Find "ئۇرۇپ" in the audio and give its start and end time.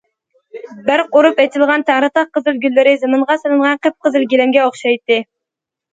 1.19-1.41